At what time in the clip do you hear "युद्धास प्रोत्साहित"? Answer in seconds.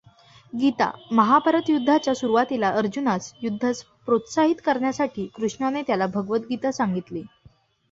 3.41-4.55